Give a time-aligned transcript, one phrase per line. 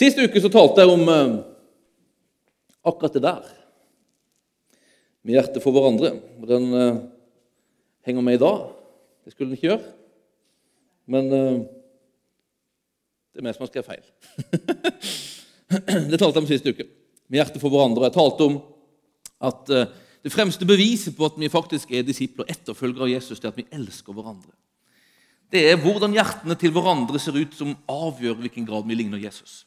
[0.00, 1.32] Sist uke så talte jeg om eh,
[2.88, 3.48] akkurat det der.
[5.20, 6.14] Med hjertet for hverandre.
[6.40, 7.02] Og den eh,
[8.08, 8.62] henger med i dag.
[9.26, 9.92] Det skulle den ikke gjøre.
[11.12, 11.60] Men eh,
[13.28, 14.06] det er meg som har skrevet feil.
[16.10, 16.88] det talte jeg om sist uke.
[17.28, 18.08] Med hjertet for hverandre.
[18.08, 18.60] Jeg talte om
[19.52, 19.88] at eh,
[20.24, 23.68] det fremste beviset på at vi faktisk er disipler etterfølgere av Jesus, er at vi
[23.68, 24.54] elsker hverandre.
[25.52, 29.66] Det er hvordan hjertene til hverandre ser ut, som avgjør hvilken grad vi ligner Jesus.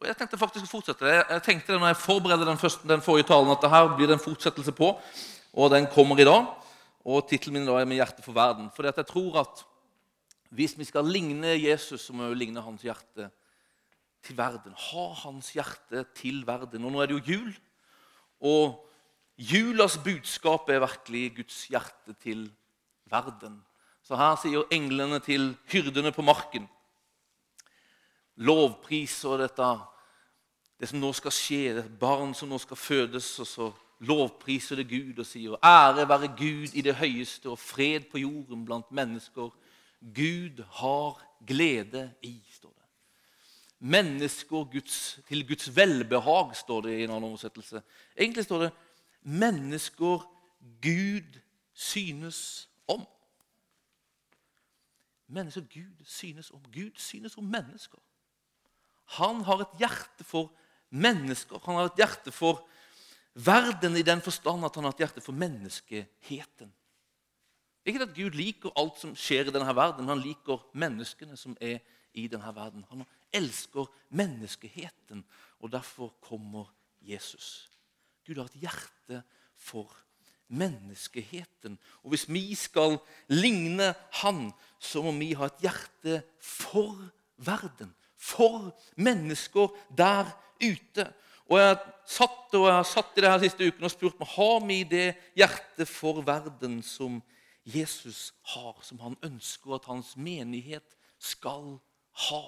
[0.00, 1.08] Og Jeg tenkte faktisk å fortsette.
[1.12, 4.08] Jeg tenkte det når jeg forberedte den, første, den forrige talen, at det her blir
[4.08, 4.94] det en fortsettelse på,
[5.52, 6.46] og den kommer i dag.
[7.04, 8.72] Og Tittelen min da er 'Med hjerte for verden'.
[8.72, 9.64] Fordi at jeg tror at
[10.50, 13.30] hvis vi skal ligne Jesus, så må vi ligne hans hjerte
[14.22, 14.72] til verden.
[14.72, 16.84] Ha hans hjerte til verden.
[16.84, 17.54] Og nå er det jo jul.
[18.40, 18.88] Og
[19.36, 22.50] julas budskap er virkelig Guds hjerte til
[23.04, 23.62] verden.
[24.02, 26.68] Så her sier englene til hyrdene på marken
[28.40, 29.68] Lovpriser dette,
[30.80, 33.28] det som nå skal skje, det barn som nå skal fødes.
[33.42, 33.70] Og så
[34.08, 38.64] lovpriser det Gud og sier ære være Gud i det høyeste og fred på jorden
[38.64, 39.50] blant mennesker.
[40.00, 42.86] Gud har glede i, står det.
[43.78, 47.82] Mennesker Guds, til Guds velbehag, står det i en annen oversettelse.
[48.16, 48.72] Egentlig står det
[49.22, 50.24] 'mennesker
[50.82, 51.40] Gud
[51.72, 53.06] synes om'.
[55.28, 56.62] Mennesker Gud synes om.
[56.72, 57.98] Gud synes om mennesker.
[59.18, 60.50] Han har et hjerte for
[60.90, 61.60] mennesker.
[61.64, 62.64] Han har et hjerte for
[63.34, 66.70] verden i den forstand at han har et hjerte for menneskeheten.
[67.86, 71.56] Ikke at Gud liker alt som skjer i denne verden, men han liker menneskene som
[71.62, 71.80] er
[72.12, 72.84] i denne verden.
[72.90, 75.24] Han elsker menneskeheten,
[75.60, 76.68] og derfor kommer
[77.00, 77.70] Jesus.
[78.26, 79.22] Gud har et hjerte
[79.56, 79.88] for
[80.50, 81.78] menneskeheten.
[82.02, 82.98] Og hvis vi skal
[83.30, 86.98] ligne Han, så må vi ha et hjerte for
[87.36, 87.94] verden.
[88.20, 90.28] For mennesker der
[90.60, 91.06] ute.
[91.50, 94.32] Og Jeg satt og jeg har satt i det her siste uken og spurt meg
[94.36, 95.06] har vi det
[95.38, 97.18] hjertet for verden som
[97.66, 101.78] Jesus har, som han ønsker at hans menighet skal
[102.28, 102.42] ha.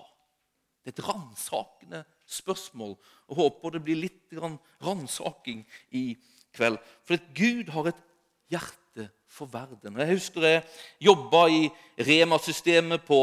[0.82, 2.96] Det er et ransakende spørsmål.
[3.28, 4.34] og Håper det blir litt
[4.82, 5.62] ransaking
[5.94, 6.16] i
[6.54, 6.78] kveld.
[7.06, 8.02] For at Gud har et
[8.50, 9.98] hjerte for verden.
[9.98, 10.64] Jeg husker jeg
[11.00, 13.20] jobba i Rema-systemet på,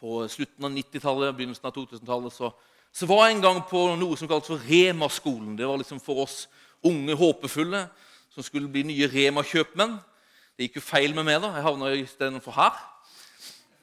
[0.00, 2.34] på, slutten av 90-tallet, begynnelsen av 2000-tallet.
[2.34, 2.50] Så,
[2.92, 5.54] så, var jeg en gang på noe som kaltes for Rema-skolen.
[5.58, 6.44] Det var liksom for oss
[6.84, 7.86] unge håpefulle
[8.34, 9.96] som skulle bli nye Rema-kjøpmenn.
[10.54, 11.40] Det gikk jo feil med meg.
[11.42, 11.52] da.
[11.56, 12.80] Jeg havna istedenfor her.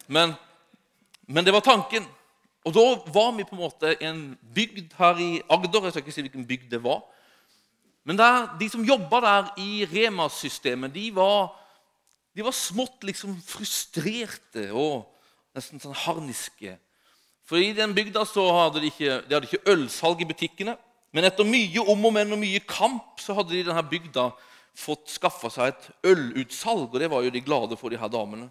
[0.08, 0.36] Men,
[1.28, 2.06] men det var tanken.
[2.68, 4.22] Og da var vi på en måte en
[4.56, 5.88] bygd her i Agder.
[5.88, 7.02] Jeg skal ikke si hvilken bygd det var.
[8.06, 11.10] Men der, de som jobba der i Rema-systemet, de
[12.32, 15.10] de var smått liksom frustrerte og
[15.56, 16.78] nesten sånn harniske.
[17.48, 20.78] For i den bygda så hadde de ikke, de hadde ikke ølsalg i butikkene.
[21.12, 24.30] Men etter mye om og men og mye kamp så hadde de i denne bygda
[24.78, 26.88] fått skaffa seg et ølutsalg.
[26.88, 28.48] Og det var jo de glade for, de her damene.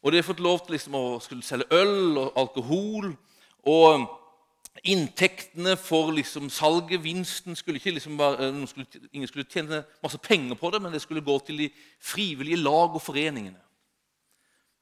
[0.00, 3.12] Og de hadde fått lov til liksom å skulle selge øl og alkohol.
[3.68, 4.08] Og
[4.88, 10.18] inntektene for liksom salget, vinsten skulle ikke liksom bare, eh, skulle, Ingen skulle tjene masse
[10.18, 11.70] penger på det, men det skulle gå til de
[12.00, 13.60] frivillige lag og foreningene.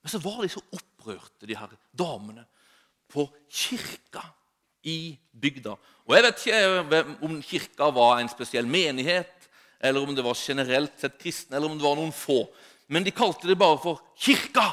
[0.02, 0.62] Men så var de så
[1.00, 2.44] opprørte, de her damene,
[3.10, 4.22] på kirka
[4.84, 5.74] i bygda.
[6.06, 9.48] Og Jeg vet ikke om kirka var en spesiell menighet,
[9.80, 12.44] eller om det var generelt sett kristne, eller om det var noen få.
[12.88, 14.66] Men de kalte det bare for kirka.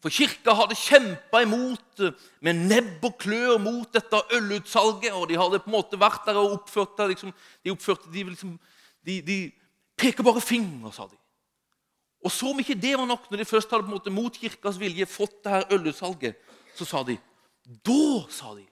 [0.00, 5.12] For kirka hadde kjempa imot eh, med nebb og klør mot dette ølutsalget.
[5.12, 7.10] Og de hadde på en måte vært der og oppført det.
[7.12, 8.54] Liksom, de oppførte, de, liksom,
[9.04, 9.38] de, de
[10.00, 11.20] peker bare finger, sa de.
[12.20, 14.78] Og som ikke det var nok, når de først hadde på en måte mot kirkas
[14.80, 16.40] vilje fått det her ølutsalget,
[16.76, 17.16] så sa de
[17.86, 18.64] Da, sa de,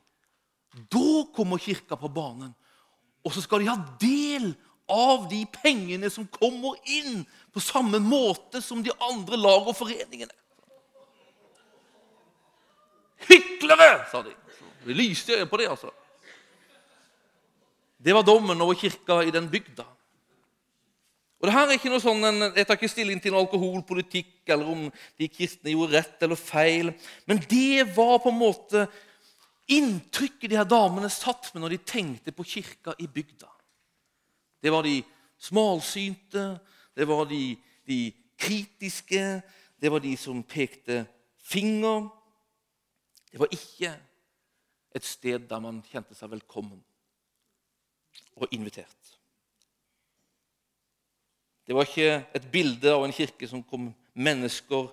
[0.91, 2.51] da kommer kirka på banen.
[3.25, 4.51] Og så skal de ha del
[4.89, 7.23] av de pengene som kommer inn,
[7.53, 10.35] på samme måte som de andre lag og foreningene.
[13.29, 14.07] Hyklere!
[14.11, 14.35] sa de.
[14.85, 15.93] Det lyste på det, altså.
[17.99, 19.85] Det var dommen over kirka i den bygda.
[21.39, 22.25] Og det her er ikke noe sånn,
[22.57, 24.89] Jeg tar ikke stilling til noe alkoholpolitikk eller om
[25.19, 26.91] de kristne gjorde rett eller feil.
[27.31, 28.89] Men det var på en måte
[29.71, 33.51] inntrykket de her damene satt med når de tenkte på kirka i bygda.
[34.59, 34.97] Det var de
[35.39, 36.59] smalsynte,
[36.99, 37.55] det var de,
[37.87, 38.01] de
[38.39, 39.43] kritiske,
[39.79, 41.05] det var de som pekte
[41.39, 42.09] finger.
[43.31, 43.93] Det var ikke
[44.97, 46.83] et sted der man kjente seg velkommen
[48.39, 49.18] og invitert.
[51.69, 54.87] Det var ikke et bilde av en kirke som kom mennesker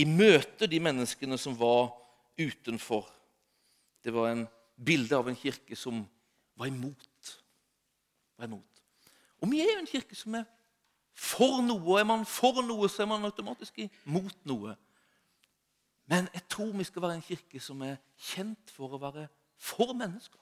[0.00, 1.90] i møte de menneskene som var
[2.38, 3.10] utenfor
[4.04, 4.46] Det var en
[4.78, 6.04] bilde av en kirke som
[6.56, 7.32] var imot.
[8.38, 8.82] Var imot.
[9.42, 10.46] Og vi er jo en kirke som er
[11.12, 11.98] for noe.
[12.00, 14.76] Er man for noe, så er man automatisk imot noe.
[16.08, 17.98] Men jeg tror vi skal være en kirke som er
[18.30, 19.26] kjent for å være
[19.60, 20.40] for mennesker.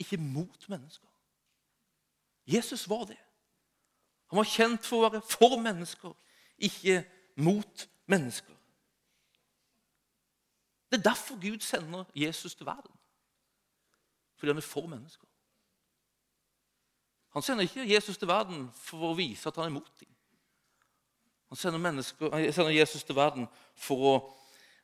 [0.00, 1.06] Ikke mot mennesker.
[2.48, 3.20] Jesus var det.
[4.30, 6.12] Han var kjent for å være for mennesker,
[6.58, 7.02] ikke
[7.42, 8.54] mot mennesker.
[10.90, 12.94] Det er derfor Gud sender Jesus til verden.
[14.36, 15.26] Fordi han er for mennesker.
[17.30, 20.08] Han sender ikke Jesus til verden for å vise at han er mot dem.
[21.50, 21.78] Han sender,
[22.30, 24.14] han sender Jesus til verden for å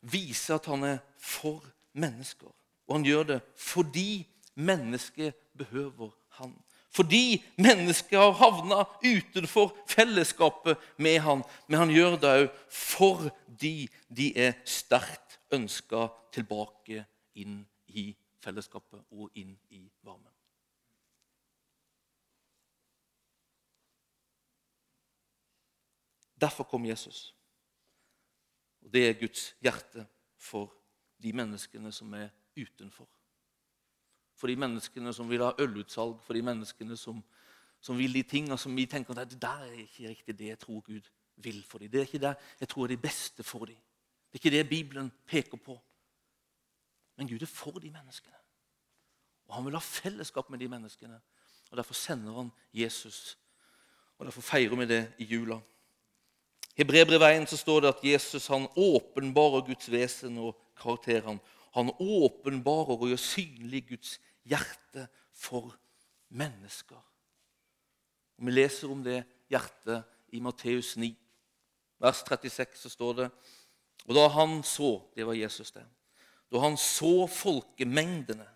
[0.00, 1.62] vise at han er for
[1.92, 2.50] mennesker.
[2.86, 6.54] Og han gjør det fordi mennesket behøver han.
[6.96, 11.42] Fordi mennesket har havna utenfor fellesskapet med han.
[11.68, 17.04] Men han gjør det òg fordi de er sterkt ønska tilbake
[17.36, 17.60] inn
[17.92, 18.08] i
[18.40, 20.32] fellesskapet og inn i varmen.
[26.40, 27.34] Derfor kom Jesus.
[28.80, 30.06] Og Det er Guds hjerte
[30.38, 30.72] for
[31.22, 33.08] de menneskene som er utenfor.
[34.36, 37.22] For de menneskene som vil ha ølutsalg, for de menneskene som,
[37.80, 40.58] som vil de tingene som vi tenker at det der er ikke riktig det jeg
[40.58, 41.90] tror Gud vil for dem.
[41.90, 43.76] Det er ikke det jeg tror er det beste for dem.
[43.76, 45.78] Det er ikke det Bibelen peker på.
[47.16, 48.36] Men Gud er for de menneskene.
[49.48, 51.20] Og Han vil ha fellesskap med de menneskene.
[51.70, 53.38] Og Derfor sender han Jesus.
[54.18, 55.60] Og Derfor feirer vi det i jula.
[56.76, 61.40] I Hebrebrevveien står det at Jesus han åpenbarer Guds vesen og karakterer Han
[62.00, 64.16] åpenbarer og gjør synlig Guds
[64.48, 65.06] hjerte
[65.36, 65.74] for
[66.28, 67.00] mennesker.
[68.36, 71.12] Og Vi leser om det hjertet i Matteus 9,
[72.02, 73.30] vers 36, så står det
[74.06, 75.84] Og da han så Det var Jesus, det.
[76.52, 78.46] Da han så folkemengdene,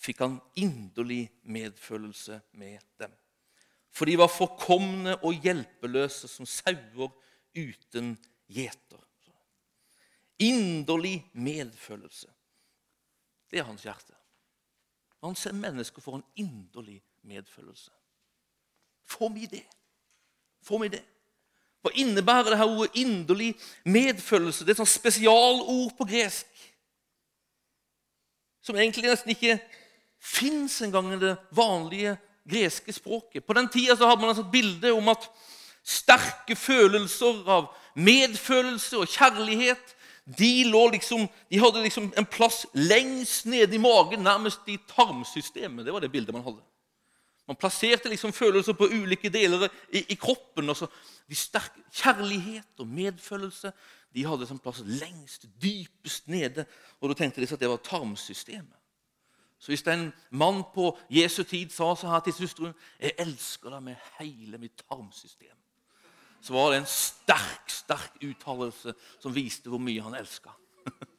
[0.00, 3.12] fikk han inderlig medfølelse med dem.
[3.90, 7.10] For de var forkomne og hjelpeløse som sauer
[7.56, 8.14] uten
[8.48, 9.02] gjeter.
[10.40, 12.28] Inderlig medfølelse.
[13.50, 14.14] Det er hans hjerte.
[15.20, 17.90] Når han ser mennesker, får han inderlig medfølelse.
[19.04, 19.66] Får vi det?
[20.62, 21.02] Får vi det?
[21.80, 23.54] Hva innebærer det her ordet 'inderlig
[23.84, 24.64] medfølelse'?
[24.64, 26.46] Det er et sånt spesialord på gresk.
[28.62, 29.60] Som egentlig nesten ikke
[30.20, 33.44] fins engang i det vanlige greske språket.
[33.44, 35.30] På den tida hadde man et bilde om at
[35.84, 39.96] sterke følelser av medfølelse og kjærlighet
[40.38, 45.84] de, liksom, de hadde liksom en plass lengst nede i magen, nærmest i tarmsystemet.
[45.86, 46.62] Det var det bildet man hadde.
[47.48, 50.70] Man plasserte liksom følelser på ulike deler i, i kroppen.
[51.28, 53.72] De sterke, Kjærlighet og medfølelse
[54.14, 56.66] de hadde en plass lengst, dypest nede.
[57.00, 58.76] Og da tenkte de at det var tarmsystemet.
[59.60, 63.82] Så hvis en mann på Jesu tid sa så her til hustruen 'Jeg elsker deg
[63.82, 65.59] med hele mitt tarmsystem',
[66.42, 70.52] så var det en sterk sterk uttalelse som viste hvor mye han elska.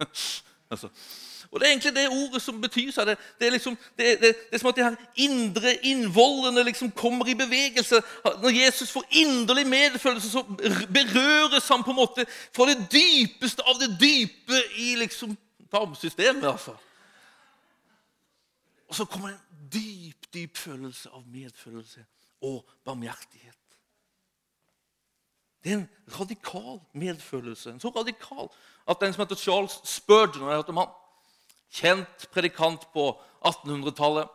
[0.71, 0.89] altså.
[1.51, 3.07] Og Det er egentlig det ordet som betyr seg.
[3.09, 7.27] Det, det, er liksom, det, det, er som at de her indre innvollene liksom kommer
[7.27, 7.99] i bevegelse.
[8.23, 10.43] Når Jesus får inderlig medfølelse, så
[10.93, 12.25] berøres han på en måte
[12.55, 15.35] fra det dypeste av det dype i liksom
[15.71, 16.47] tarmsystemet.
[16.47, 16.77] altså.
[18.87, 22.05] Og så kommer det en dyp, dyp følelse av medfølelse
[22.47, 23.60] og barmhjertighet.
[25.63, 25.89] Det er en
[26.19, 27.69] radikal medfølelse.
[27.69, 28.49] En så radikal
[28.89, 30.93] at den som heter Charles Spurgeon, jeg om han,
[31.71, 33.11] kjent predikant på
[33.45, 34.27] 1800-tallet,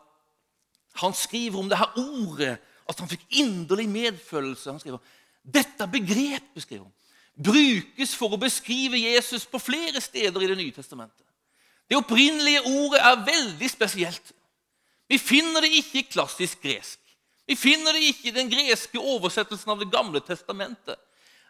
[0.97, 2.57] han skriver om det her ordet
[2.89, 4.71] at han fikk inderlig medfølelse.
[4.71, 5.03] Han skriver
[5.47, 6.95] dette begrepet skriver han,
[7.37, 11.23] brukes for å beskrive Jesus på flere steder i Det nye testamentet.
[11.87, 14.33] Det opprinnelige ordet er veldig spesielt.
[15.09, 16.99] Vi finner det ikke i klassisk gresk.
[17.47, 20.99] Vi finner det ikke i den greske oversettelsen av Det gamle testamentet.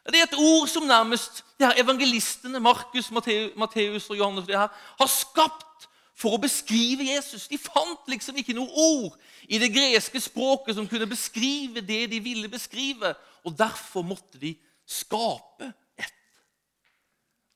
[0.06, 3.10] Det er et ord som nærmest de her evangelistene Markus,
[3.56, 4.68] Matteus og Johannes her,
[5.00, 7.48] har skapt for å beskrive Jesus.
[7.50, 9.16] De fant liksom ikke noe ord
[9.48, 13.14] i det greske språket som kunne beskrive det de ville beskrive.
[13.44, 14.54] Og Derfor måtte de
[14.86, 16.12] skape et.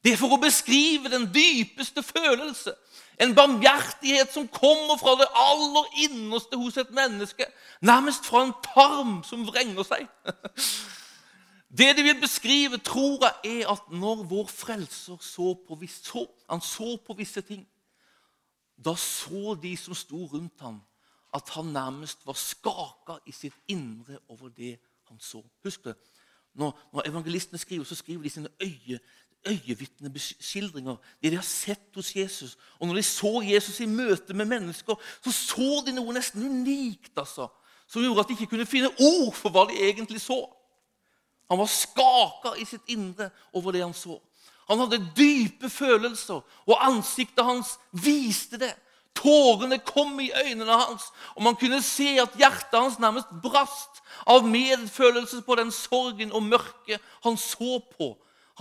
[0.04, 2.74] Det er for å beskrive den dypeste følelse.
[3.20, 7.46] En barmhjertighet som kommer fra det aller innerste hos et menneske.
[7.84, 10.08] Nærmest fra en tarm som vrenger seg.
[11.78, 16.60] Det de vil beskrive, tror jeg, er at når vår frelser så på, så, han
[16.60, 17.68] så på visse ting,
[18.84, 20.80] da så de som sto rundt ham,
[21.34, 25.42] at han nærmest var skaka i sitt indre over det han så.
[25.64, 25.94] Husk det.
[26.54, 28.98] Når, når evangelistene skriver, så skriver de sine øye,
[29.46, 32.58] øyevitneskildringer, det de har sett hos Jesus.
[32.78, 37.12] Og når de så Jesus i møte med mennesker, så så de noe nesten unikt
[37.16, 37.46] altså,
[37.86, 40.42] som gjorde at de ikke kunne finne ord for hva de egentlig så.
[41.50, 44.20] Han var skaka i sitt indre over det han så.
[44.70, 48.70] Han hadde dype følelser, og ansiktet hans viste det.
[49.18, 53.98] Tårene kom i øynene hans, og man kunne se at hjertet hans nærmest brast
[54.30, 58.12] av medfølelse på den sorgen og mørket han så på.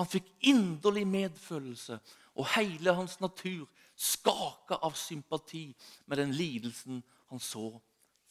[0.02, 2.00] Han fikk inderlig medfølelse,
[2.36, 3.68] og hele hans natur
[4.00, 5.68] skaka av sympati
[6.08, 7.70] med den lidelsen han så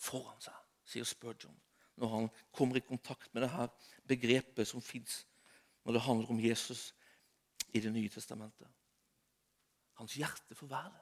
[0.01, 0.55] foran seg,
[0.89, 1.55] sier Spurgeon,
[1.99, 3.69] når han kommer i kontakt med det her
[4.09, 5.25] begrepet som fins
[5.85, 6.95] når det handler om Jesus
[7.75, 8.67] i Det nye testamentet.
[9.99, 11.01] Hans hjerte for verden.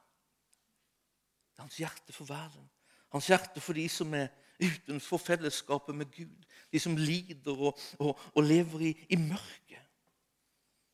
[1.57, 2.69] Er hans hjerte for verden.
[3.11, 4.27] Hans hjerte for de som er
[4.59, 6.43] utenfor fellesskapet med Gud.
[6.71, 9.83] De som lider og, og, og lever i, i mørket.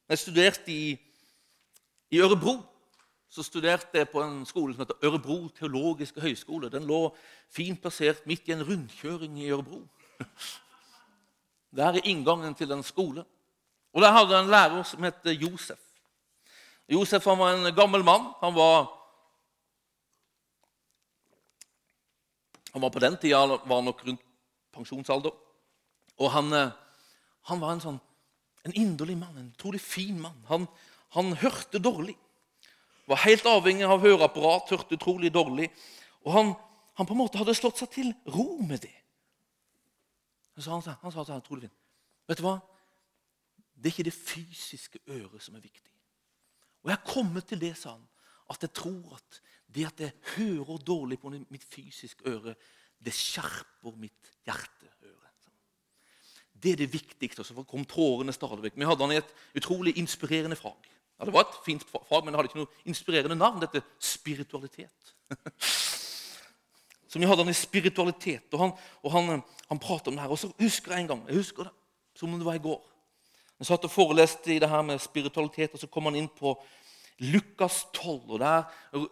[0.09, 0.97] Jeg studerte i,
[2.11, 2.72] i Ørebro.
[3.33, 6.69] Så studerte jeg på en skole som heter Ørebro teologiske høgskole.
[6.69, 7.07] Den lå
[7.49, 9.79] fint plassert midt i en rundkjøring i Ørebro.
[11.77, 13.25] Der er inngangen til en skole.
[13.93, 15.79] Og Der hadde jeg en lærer som het Josef.
[16.89, 18.33] Josef han var en gammel mann.
[18.41, 18.99] Han var
[22.73, 24.21] Han var På den tida var nok rundt
[24.73, 25.31] pensjonsalder.
[26.17, 26.71] Og han, eh,
[27.41, 27.99] han var en sånn
[28.65, 30.45] en inderlig mann, en utrolig fin mann.
[30.47, 30.67] Han,
[31.09, 32.15] han, hørte dårlig.
[33.09, 35.69] Var helt avhengig av høreapparat, hørte utrolig dårlig.
[36.23, 36.51] Og han,
[36.97, 38.93] han, på en måte hadde slått seg til ro med det.
[40.57, 41.79] Så han, han sa til utrolig fint
[42.29, 42.53] Vet du hva?
[43.75, 45.91] Det er ikke det fysiske øret som er viktig.
[46.83, 48.05] Og jeg har kommet til det, sa han,
[48.53, 49.41] at jeg tror at
[49.73, 52.53] det at jeg hører dårlig på mitt fysiske øre,
[53.03, 54.83] det skjerper mitt hjerteøre.
[56.63, 57.43] Det er det viktigste.
[57.43, 58.77] Så kom tårene stadig vekk.
[58.79, 60.92] Vi hadde han i et utrolig inspirerende fag.
[61.23, 63.61] Ja, Det var et fint fag, men det hadde ikke noe inspirerende navn.
[63.63, 65.13] Dette spiritualitet.
[67.07, 68.71] Så vi hadde han i spiritualitet, og han,
[69.13, 70.31] han, han pratet om det her.
[70.33, 71.73] Og så husker jeg en gang, jeg husker det
[72.17, 72.81] som om det var i går.
[73.61, 76.55] Han satt og foreleste i det her med spiritualitet, og så kom han inn på
[77.21, 78.33] Lukas 12.
[78.33, 78.63] og Der,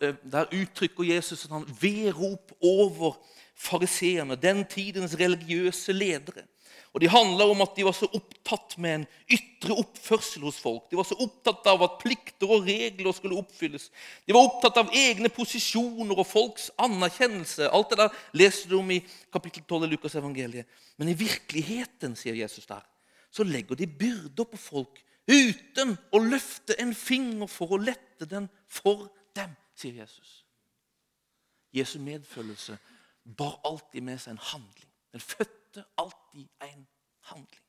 [0.01, 3.13] eh, der uttrykker Jesus at han vedrop over
[3.55, 6.43] fariseerne, den tidens religiøse ledere.
[6.91, 10.89] Og De handla om at de var så opptatt med en ytre oppførsel hos folk.
[10.91, 13.87] De var så opptatt av at plikter og regler skulle oppfylles.
[14.27, 17.69] De var opptatt av egne posisjoner og folks anerkjennelse.
[17.71, 18.99] Alt det der leser du om i
[19.31, 20.67] kapittel 12 i Lukas evangeliet.
[20.99, 22.83] Men i virkeligheten, sier Jesus der,
[23.31, 24.99] så legger de byrder på folk
[25.31, 29.07] uten å løfte en finger for å lette den for
[29.37, 30.41] dem, sier Jesus.
[31.71, 32.75] Jesu medfølelse
[33.23, 34.91] bar alltid med seg en handling.
[35.15, 35.60] Den fødte
[35.97, 36.87] alltid en
[37.31, 37.65] handling.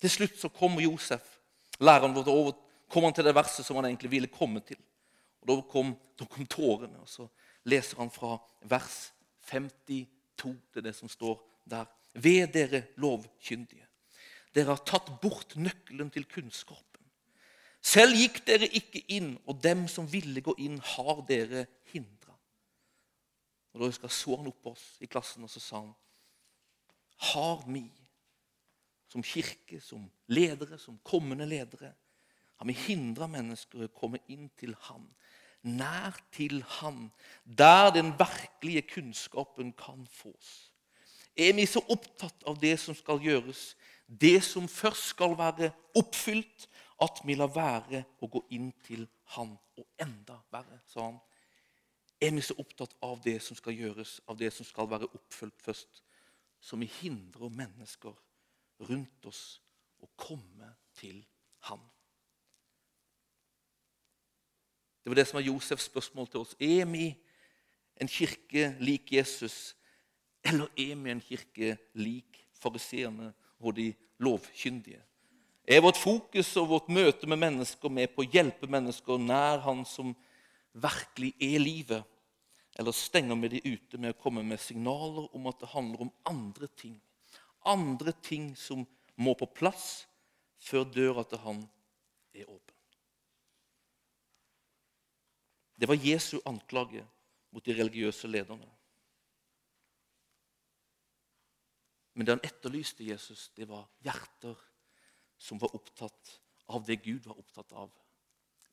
[0.00, 1.38] Til slutt så kommer Josef,
[1.80, 2.52] læreren vår, over,
[2.88, 4.78] kom han til det verset som han egentlig ville komme til.
[5.40, 7.28] Og Da kom, da kom tårene, og så
[7.64, 9.12] leser han fra vers
[9.50, 10.08] 52
[10.72, 11.38] til det som står
[11.70, 11.86] der.
[12.12, 13.86] Ved dere lovkyndige.
[14.54, 17.04] Dere har tatt bort nøkkelen til kunnskapen.
[17.86, 22.34] Selv gikk dere ikke inn, og dem som ville gå inn, har dere hindra.
[23.72, 25.92] Og Da husker jeg så han opp på oss i klassen og så sa han,
[27.16, 27.86] Har vi
[29.08, 31.94] som kirke, som ledere, som kommende ledere,
[32.56, 35.04] har vi hindra mennesker å komme inn til Han,
[35.62, 37.10] nær til Han,
[37.44, 40.72] der den virkelige kunnskapen kan fås?
[41.36, 43.74] Er vi så opptatt av det som skal gjøres,
[44.06, 46.68] det som først skal være oppfylt,
[47.02, 49.04] at vi lar være å gå inn til
[49.36, 49.56] Han.
[49.76, 51.18] Og enda verre, sa han,
[52.20, 55.60] er vi så opptatt av det som skal gjøres, av det som skal være oppfylt
[55.60, 56.00] først,
[56.60, 58.14] som hindrer mennesker
[58.88, 59.60] rundt oss
[60.02, 61.22] å komme til
[61.66, 61.80] Han.
[65.02, 66.54] Det var det som var Josefs spørsmål til oss.
[66.58, 67.08] Er vi
[68.00, 69.76] en kirke lik Jesus,
[70.44, 75.02] eller er vi en kirke lik fariseerne og de lovkyndige?
[75.66, 79.84] Er vårt fokus og vårt møte med mennesker med på å hjelpe mennesker nær Han
[79.86, 80.12] som
[80.74, 82.02] virkelig er livet?
[82.78, 86.12] Eller stenger vi de ute med å komme med signaler om at det handler om
[86.28, 86.98] andre ting?
[87.64, 88.84] Andre ting som
[89.16, 90.04] må på plass
[90.60, 91.62] før døra til Han
[92.36, 92.74] er åpen.
[95.76, 97.04] Det var Jesu anklage
[97.52, 98.68] mot de religiøse lederne.
[102.16, 104.56] Men det han etterlyste Jesus, det var hjerter
[105.36, 106.32] som var opptatt
[106.72, 107.92] av det Gud var opptatt av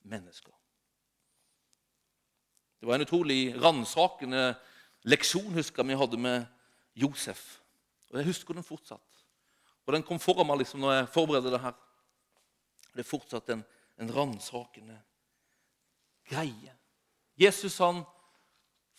[0.08, 0.54] mennesker.
[2.84, 4.58] Det var en utrolig ransakende
[5.08, 6.42] leksjon husker vi hadde med
[7.00, 7.62] Josef.
[8.12, 9.22] Og Jeg husker den fortsatt.
[9.86, 11.78] Og Den kom foran meg liksom når jeg forberedte det her.
[12.92, 13.62] Det er fortsatt en,
[14.04, 14.98] en ransakende
[16.28, 16.75] greie.
[17.40, 18.04] Jesus han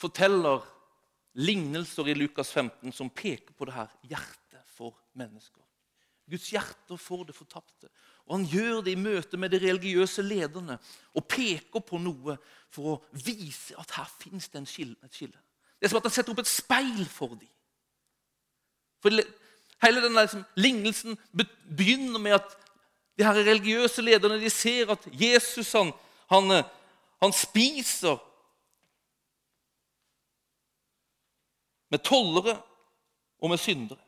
[0.01, 0.65] forteller
[1.37, 5.61] lignelser i Lukas 15 som peker på det her hjertet for mennesker.
[6.31, 7.91] Guds hjerte for det fortapte.
[8.25, 10.79] Og Han gjør det i møte med de religiøse lederne
[11.15, 12.39] og peker på noe
[12.73, 15.41] for å vise at her fins det et skille.
[15.79, 17.51] Det er som at han setter opp et speil for dem.
[19.05, 19.25] For
[19.85, 22.55] Hele denne liksom, lignelsen begynner med at
[23.19, 25.91] de her religiøse lederne de ser at Jesus han,
[26.31, 26.71] han, eh,
[27.21, 28.17] han spiser
[31.93, 32.57] med tollere
[33.39, 34.01] og med syndere.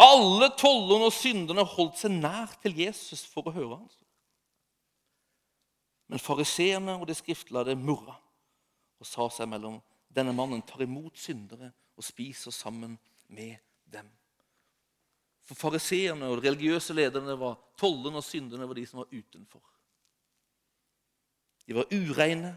[0.00, 3.98] Alle tollerne og synderne holdt seg nær til Jesus for å høre hans.
[6.10, 8.16] Men fariseerne og de skriftlærde murra
[9.00, 9.78] og sa seg mellom
[10.10, 12.96] denne mannen tar imot syndere og spiser sammen
[13.28, 13.60] med
[13.92, 14.08] dem.
[15.46, 19.62] For fariseerne og de religiøse lederne var tollerne og synderne var de som var utenfor.
[21.66, 22.56] De var ureine,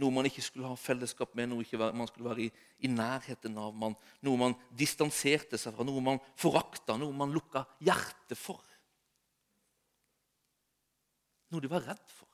[0.00, 2.50] noe man ikke skulle ha fellesskap med, noe man skulle være i,
[2.86, 3.94] i nærheten av, man,
[4.26, 8.62] noe man distanserte seg fra, noe man forakta, noe man lukka hjertet for.
[11.54, 12.30] Noe de var redd for.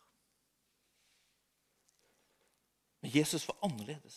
[3.00, 4.16] Men Jesus var annerledes.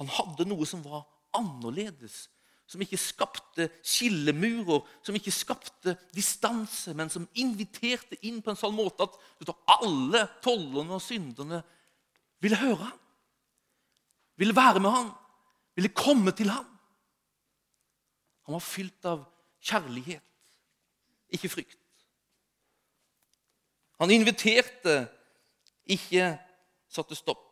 [0.00, 1.04] Han hadde noe som var
[1.36, 2.26] annerledes
[2.66, 8.74] som ikke skapte skillemurer, som ikke skapte distanse, men som inviterte inn på en sånn
[8.74, 11.60] måte at alle tollerne og synderne
[12.40, 12.98] ville høre ham.
[14.36, 15.10] Ville være med ham,
[15.74, 16.66] ville komme til ham.
[18.46, 19.24] Han var fylt av
[19.60, 20.22] kjærlighet,
[21.28, 21.80] ikke frykt.
[23.98, 25.08] Han inviterte,
[25.86, 26.36] ikke
[26.88, 27.42] satte stopp.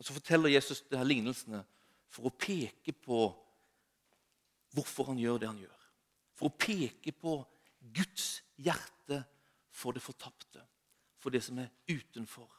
[0.00, 1.60] Og Så forteller Jesus de her lignelsene
[2.08, 3.26] for å peke på
[4.72, 5.76] hvorfor han gjør det han gjør.
[6.34, 7.34] For å peke på
[7.92, 8.99] Guds hjerte
[9.70, 10.62] for det fortapte,
[11.18, 12.50] for det som er utenfor.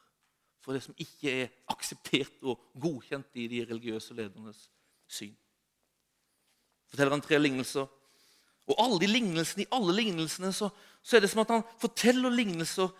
[0.62, 4.68] For det som ikke er akseptert og godkjent i de religiøse ledernes
[5.10, 5.34] syn.
[6.92, 7.88] Forteller han tre lignelser.
[8.70, 10.70] Og alle de lignelsene, I alle lignelsene så,
[11.02, 12.92] så er det som at han forteller lignelser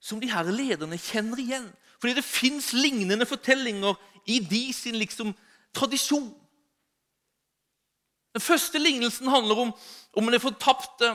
[0.00, 1.68] som de her lederne kjenner igjen.
[2.00, 3.94] Fordi det fins lignende fortellinger
[4.26, 5.32] i de sin liksom,
[5.74, 6.32] tradisjon.
[8.34, 9.72] Den første lignelsen handler om,
[10.12, 11.14] om den fortapte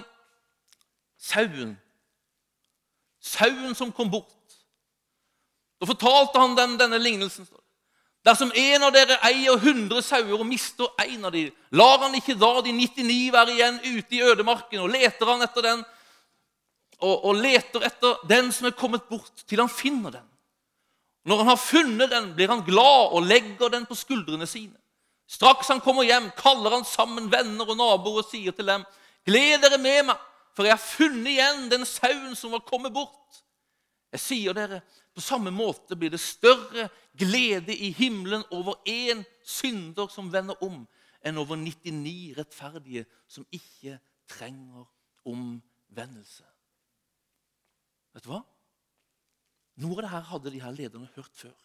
[1.19, 1.75] sauen.
[3.19, 4.35] Sauen som kom bort.
[5.79, 7.47] Da fortalte han den, denne lignelsen.
[8.27, 12.35] Dersom en av dere eier 100 sauer og mister en av dem, lar han ikke
[12.39, 15.85] da de 99 være igjen ute i ødemarken, og leter han etter den,
[16.99, 20.27] og, og leter etter den som er kommet bort, til han finner den.
[21.29, 24.75] Når han har funnet den, blir han glad og legger den på skuldrene sine.
[25.29, 28.83] Straks han kommer hjem, kaller han sammen venner og naboer og sier til dem.:
[29.27, 30.17] Gled dere med meg,
[30.59, 33.37] for jeg har funnet igjen den sauen som var kommet bort.
[34.11, 34.81] Jeg sier dere,
[35.15, 40.81] på samme måte blir det større glede i himmelen over én synder som vender om,
[41.23, 44.83] enn over 99 rettferdige som ikke trenger
[45.23, 46.43] omvendelse.
[48.11, 48.43] Vet du hva?
[49.79, 51.55] Noe av det her hadde de her lederne hørt før.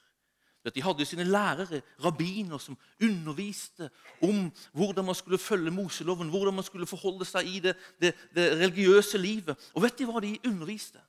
[0.72, 3.90] De hadde sine lærere, rabbiner, som underviste
[4.22, 8.46] om hvordan man skulle følge Moseloven, hvordan man skulle forholde seg i det, det, det
[8.52, 9.70] religiøse livet.
[9.74, 11.02] Og vet de hva de underviste?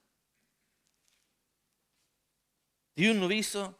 [2.98, 3.72] De underviser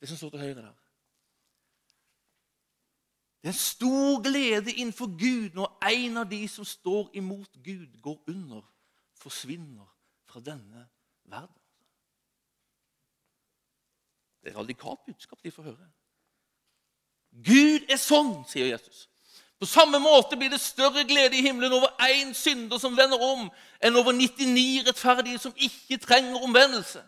[0.00, 0.76] det som står til høyre der.
[3.40, 8.00] Det er en stor glede innenfor Gud når en av de som står imot Gud,
[8.02, 8.60] går under,
[9.16, 9.88] forsvinner
[10.28, 10.88] fra denne
[11.24, 11.59] verden.
[14.40, 15.88] Det er et radikalt budskap de får høre.
[17.46, 19.06] Gud er sånn, sier Jesus.
[19.60, 23.50] På samme måte blir det større glede i himmelen over én synder som vender om,
[23.84, 27.02] enn over 99 rettferdige som ikke trenger omvendelse.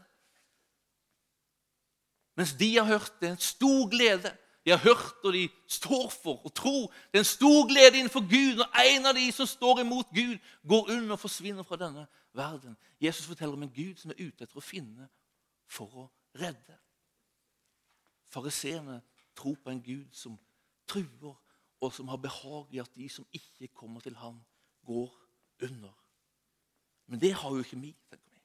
[2.36, 4.36] Mens de har hørt det er en stor glede.
[4.64, 6.92] De har hørt, og de står for og tror.
[7.10, 10.38] Det er en stor glede innenfor Gud når en av de som står imot Gud,
[10.68, 12.76] går under og forsvinner fra denne verden.
[13.00, 15.08] Jesus forteller om en Gud som er ute etter å finne
[15.66, 16.06] for å
[16.38, 16.78] redde.
[18.32, 19.02] Fariseerne
[19.36, 20.38] tror på en Gud som
[20.88, 21.36] truer,
[21.80, 24.38] og som har behag i at de som ikke kommer til ham,
[24.86, 25.10] går
[25.62, 25.92] under.
[27.06, 27.92] Men det har jo ikke vi.
[28.10, 28.40] tenker vi.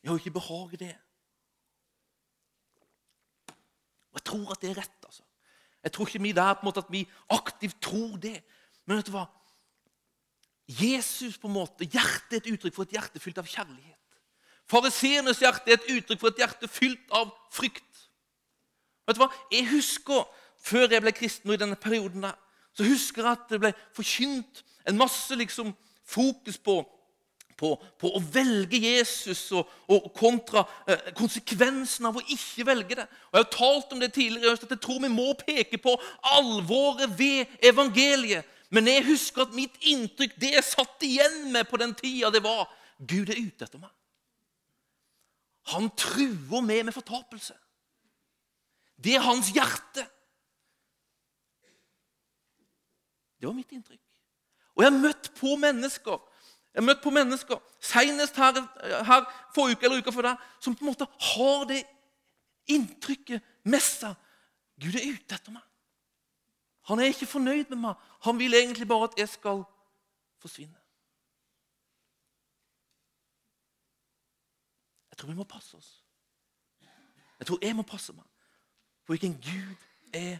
[0.00, 0.96] Vi har jo ikke behag i det.
[4.12, 5.04] Og Jeg tror at det er rett.
[5.04, 5.22] altså.
[5.82, 8.42] Jeg tror ikke vi der på en måte at vi aktivt tror det.
[8.86, 9.26] Men vet du hva?
[10.68, 13.96] Jesus på en måte, hjertet er et uttrykk for et hjerte fylt av kjærlighet.
[14.68, 17.87] Fariseernes hjerte er et uttrykk for et hjerte fylt av frykt.
[19.08, 19.32] Vet du hva?
[19.52, 22.34] Jeg husker, Før jeg ble kristen og i denne perioden der,
[22.74, 25.68] så husker jeg at det ble forkynt en masse liksom,
[26.02, 26.80] fokus på,
[27.54, 33.06] på, på å velge Jesus og, og kontra eh, konsekvensen av å ikke velge det.
[33.30, 35.94] Og Jeg har talt om det tidligere at jeg tror vi må peke på
[36.34, 38.56] alvoret ved evangeliet.
[38.74, 42.42] Men jeg husker at mitt inntrykk, det jeg satt igjen med på den tida, det
[42.44, 42.66] var
[42.98, 43.94] Gud er ute etter meg.
[45.72, 47.54] Han truer meg med fortapelse.
[48.98, 50.04] Det er hans hjerte.
[53.38, 54.02] Det var mitt inntrykk.
[54.74, 56.18] Og jeg har møtt på mennesker
[56.78, 58.58] jeg har møtt på mennesker, senest her,
[59.02, 59.24] her
[59.56, 61.80] forrige uke eller uka før der, som på en måte har det
[62.70, 64.14] inntrykket med seg.
[64.78, 65.64] Gud er ute etter meg.
[66.86, 68.04] Han er ikke fornøyd med meg.
[68.28, 69.64] Han vil egentlig bare at jeg skal
[70.38, 70.78] forsvinne.
[75.10, 75.90] Jeg tror vi må passe oss.
[77.40, 78.37] Jeg tror jeg må passe meg
[79.08, 79.76] på hvilken Gud
[80.12, 80.36] er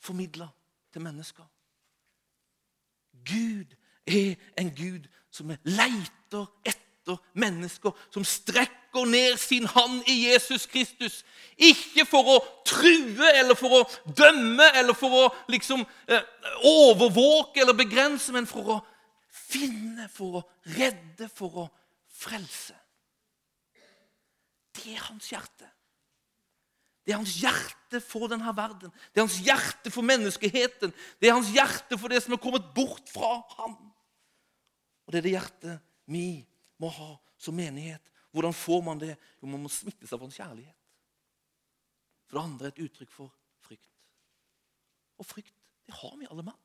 [0.00, 0.48] formidla
[0.92, 1.44] til mennesker.
[3.24, 3.64] Gud
[4.06, 11.22] er en Gud som leiter etter mennesker, som strekker ned sin hand i Jesus Kristus.
[11.56, 12.36] Ikke for å
[12.68, 16.28] true eller for å dømme eller for å liksom eh,
[16.60, 18.78] overvåke eller begrense, men for å
[19.32, 20.44] finne, for å
[20.76, 21.66] redde, for å
[22.12, 22.76] frelse.
[24.76, 25.72] Det er hans hjerte.
[27.04, 28.92] Det er hans hjerte for denne verden.
[29.12, 30.94] Det er hans hjerte for menneskeheten.
[31.20, 33.76] Det er hans hjerte for det som er kommet bort fra ham.
[35.04, 36.26] Og det er det hjertet vi
[36.80, 38.08] må ha som menighet.
[38.32, 39.12] Hvordan får man det?
[39.42, 40.76] Jo, man må smittes av hans kjærlighet.
[42.24, 43.90] For det andre er et uttrykk for frykt.
[45.20, 45.52] Og frykt,
[45.84, 46.60] det har vi alle mann.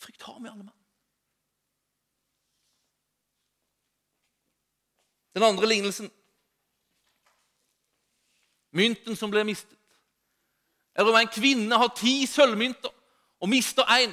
[0.00, 0.76] Frykt har vi alle mann.
[5.36, 6.08] Den andre lignelsen
[8.76, 9.78] mynten som ble mistet.
[10.94, 12.92] Eller om en kvinne har ti sølvmynter
[13.40, 14.12] og mister én.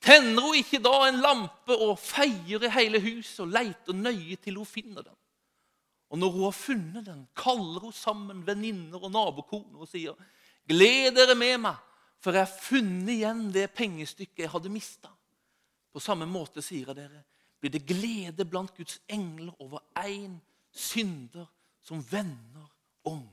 [0.00, 4.60] Tenner hun ikke da en lampe og feier i hele huset og leiter nøye til
[4.60, 5.16] hun finner den?
[6.08, 10.14] Og når hun har funnet den, kaller hun sammen venninner og nabokoner og sier,
[10.68, 11.76] 'Gled dere med meg,
[12.20, 15.12] for jeg har funnet igjen det pengestykket jeg hadde mista.'
[15.92, 17.24] På samme måte, sier jeg dere,
[17.60, 20.38] blir det glede blant Guds engler over én
[20.70, 21.46] synder
[21.82, 22.68] som vender
[23.04, 23.24] om.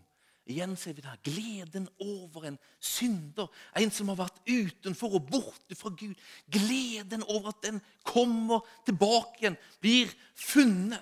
[0.46, 5.26] Igjen ser vi det her, gleden over en synder, en som har vært utenfor og
[5.32, 6.14] borte fra Gud.
[6.54, 11.02] Gleden over at den kommer tilbake igjen, blir funnet.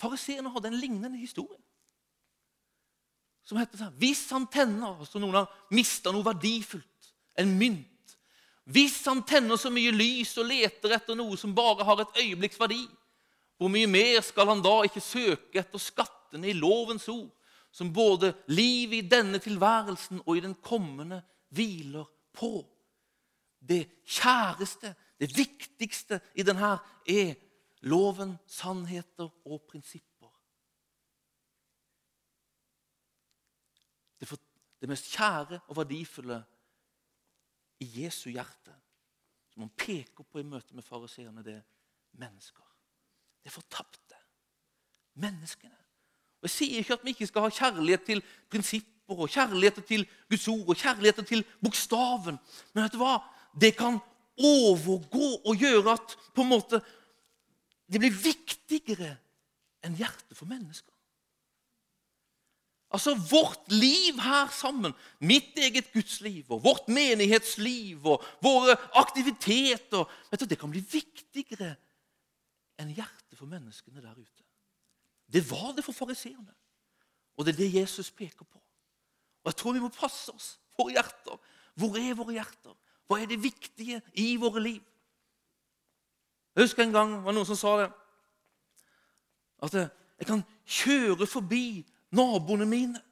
[0.00, 1.60] Fariseerne hadde en lignende historie.
[3.46, 8.16] Som heter sånn Hvis han tenner så noen har mista noe verdifullt, en mynt
[8.64, 12.58] Hvis han tenner så mye lys og leter etter noe som bare har et øyeblikks
[12.58, 12.80] verdi,
[13.56, 17.32] hvor mye mer skal han da ikke søke etter skattene i lovens ord,
[17.72, 21.22] som både livet i denne tilværelsen og i den kommende
[21.56, 22.04] hviler
[22.36, 22.60] på?
[23.60, 26.76] Det kjæreste, det viktigste i denne
[27.08, 27.32] er
[27.88, 30.30] loven, sannheter og prinsipper.
[34.20, 36.36] Det, mest kjære og verdifulle
[37.80, 38.76] i Jesu hjerte,
[39.50, 41.66] som han peker på i møte med fariseerne, det er
[42.20, 42.65] mennesker
[43.46, 44.18] det fortapte.
[45.22, 45.78] Menneskene.
[46.42, 50.04] Og Jeg sier ikke at vi ikke skal ha kjærlighet til prinsipper og kjærlighet til
[50.28, 52.38] Guds ord og kjærlighet til bokstaven.
[52.74, 53.16] Men vet du hva?
[53.60, 53.98] det kan
[54.36, 56.82] overgå og gjøre at på en måte,
[57.88, 59.14] det blir viktigere
[59.86, 60.92] enn hjertet for mennesker.
[62.94, 70.40] Altså Vårt liv her sammen, mitt eget gudsliv og vårt menighetsliv og våre aktiviteter vet
[70.40, 71.74] du, Det kan bli viktigere
[72.80, 74.44] enn hjertet for menneskene der ute.
[75.32, 76.54] Det var det for fariseerne.
[77.36, 78.58] Og det er det Jesus peker på.
[79.44, 80.60] Og Jeg tror vi må passe oss.
[80.78, 81.38] Våre hjerter.
[81.74, 82.76] Hvor er våre hjerter?
[83.06, 84.82] Hva er det viktige i våre liv?
[86.56, 87.90] Jeg husker en gang var noen som sa det.
[89.62, 91.84] At jeg kan kjøre forbi
[92.16, 93.02] naboene mine.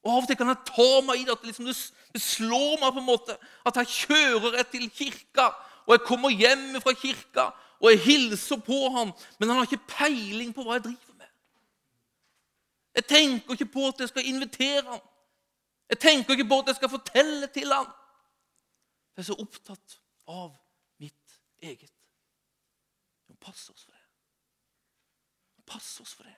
[0.00, 1.68] Og Av og til kan jeg ta meg i det at det, liksom,
[2.14, 3.36] det slår meg på en måte
[3.68, 5.50] at jeg kjører rett til kirka,
[5.84, 9.86] og jeg kommer hjem fra kirka, og jeg hilser på ham, men han har ikke
[9.88, 11.30] peiling på hva jeg driver med.
[12.94, 15.00] Jeg tenker ikke på at jeg skal invitere ham.
[15.88, 17.88] Jeg tenker ikke på at jeg skal fortelle til ham.
[19.16, 19.96] Jeg er så opptatt
[20.28, 20.52] av
[21.00, 21.96] mitt eget.
[23.26, 24.04] Vi må passe oss for det.
[25.66, 26.36] Passe oss for det.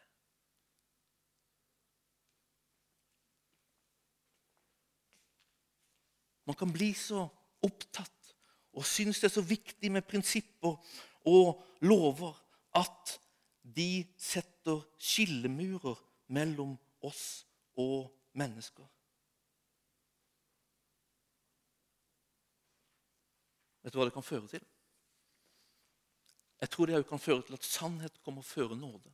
[6.47, 7.27] Man kan bli så
[7.63, 8.35] opptatt
[8.73, 10.79] og synes det er så viktig med prinsipper
[11.27, 12.35] og lover
[12.79, 13.19] at
[13.63, 15.99] de setter skillemurer
[16.33, 17.45] mellom oss
[17.79, 18.87] og mennesker.
[23.83, 24.65] Vet du hva det kan føre til?
[26.63, 29.11] Jeg tror det òg kan føre til at sannhet kommer føre nåde.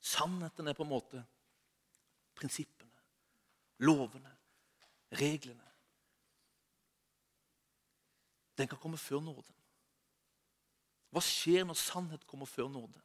[0.00, 1.22] Sannheten er på en måte
[2.36, 3.00] prinsippene,
[3.84, 4.32] lovene,
[5.12, 5.69] reglene.
[8.60, 9.56] Den kan komme før nåden.
[11.10, 13.00] Hva skjer når sannhet kommer før nåde?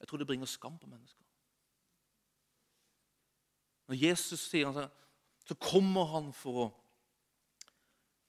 [0.00, 1.24] Jeg tror det bringer skam på mennesker.
[3.88, 4.92] Når Jesus sier han,
[5.48, 6.68] så kommer han for å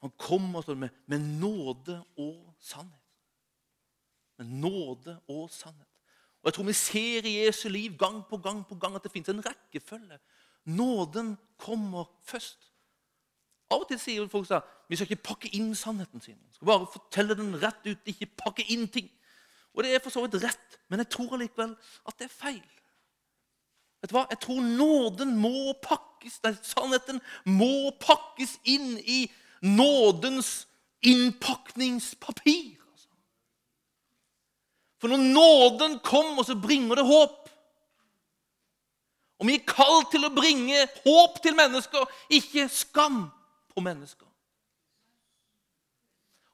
[0.02, 3.12] Han kommer med, med nåde og sannhet.
[4.38, 5.86] Med nåde og sannhet.
[6.42, 9.12] Og Jeg tror vi ser i Jesu liv gang på gang på gang at det
[9.14, 10.18] finnes en rekkefølge.
[10.66, 12.72] Nåden kommer først.
[13.70, 16.36] Av og til sier folk at vi skal ikke pakke inn sannheten sin.
[16.36, 19.06] Vi skal bare fortelle den rett ut, ikke pakke inn ting.
[19.72, 21.78] Og det er for så vidt rett, men jeg tror allikevel
[22.10, 22.66] at det er feil.
[24.02, 24.26] Vet du hva?
[24.34, 29.22] Jeg tror nåden må pakkes, nei, sannheten må pakkes inn i
[29.64, 30.66] nådens
[31.08, 32.74] innpakningspapir.
[32.92, 33.08] Altså.
[35.00, 37.38] For når nåden kommer, så bringer det håp.
[39.40, 43.24] Og vi er kalt til å bringe håp til mennesker, ikke skam
[43.72, 44.28] på mennesker.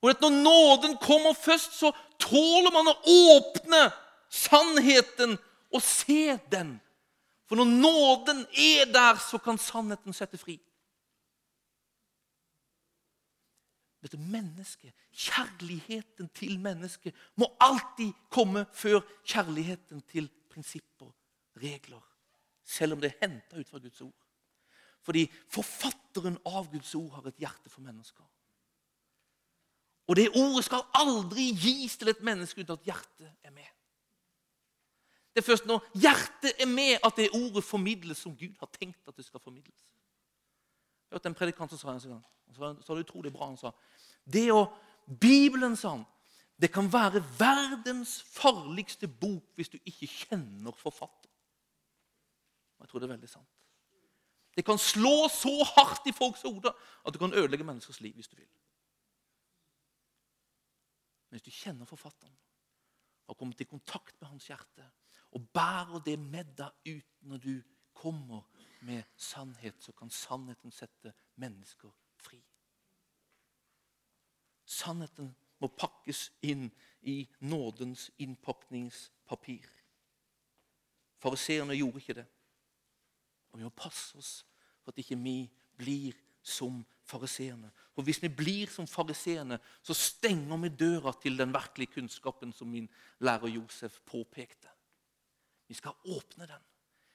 [0.08, 3.00] Og at Når nåden kommer først, så tåler man å
[3.36, 3.90] åpne
[4.32, 5.36] sannheten
[5.74, 6.78] og se den.
[7.48, 10.56] For når nåden er der, så kan sannheten sette fri.
[14.04, 21.10] Dette mennesket, Kjærligheten til mennesket må alltid komme før kjærligheten til prinsipper,
[21.58, 22.04] regler,
[22.64, 24.28] selv om det er henta ut fra Guds ord.
[25.02, 28.24] Fordi forfatteren av Guds ord har et hjerte for mennesker.
[30.08, 33.68] Og det ordet skal aldri gis til et menneske uten at hjertet er med.
[35.36, 39.08] Det er først når hjertet er med, at det ordet formidles som Gud har tenkt
[39.08, 39.84] at det skal formidles.
[41.08, 42.24] Jeg hørte en predikant som sa en gang,
[42.56, 43.52] så sa det utrolig bra.
[43.52, 43.72] Han sa
[44.28, 44.66] det å,
[45.08, 46.08] Bibelen sa han,
[46.58, 51.30] det kan være verdens farligste bok hvis du ikke kjenner forfatter.
[52.78, 53.54] Og jeg tror det er veldig sant.
[54.58, 56.74] Det kan slå så hardt i folks hoder
[57.06, 58.50] at du kan ødelegge menneskers liv hvis du vil.
[61.28, 62.36] Men hvis du kjenner forfatteren,
[63.28, 64.86] har kommet i kontakt med hans hjerte
[65.36, 67.56] og bærer det med deg ut når du
[67.94, 68.46] kommer
[68.88, 72.40] med sannhet, så kan sannheten sette mennesker fri.
[74.64, 76.70] Sannheten må pakkes inn
[77.02, 79.68] i nådens innpakningspapir.
[81.18, 82.28] Fariseerne gjorde ikke det.
[83.52, 84.34] Og vi må passe oss
[84.84, 85.40] for at ikke vi
[85.78, 87.72] blir som fariseerne.
[87.98, 92.70] For hvis vi blir som fariseerne, så stenger vi døra til den virkelige kunnskapen som
[92.70, 92.86] min
[93.26, 94.70] lærer Josef påpekte.
[95.68, 96.62] Vi skal åpne den.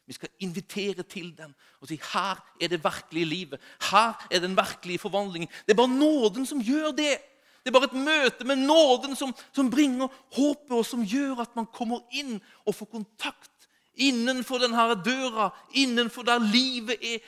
[0.07, 3.61] Vi skal invitere til den og si her er det virkelige livet.
[3.93, 5.49] Her er den virkelige forvandlingen.
[5.67, 7.15] Det er bare nåden som gjør det.
[7.63, 11.55] Det er bare et møte med nåden som, som bringer håpet, og som gjør at
[11.55, 17.23] man kommer inn og får kontakt innenfor denne døra, innenfor der livet er.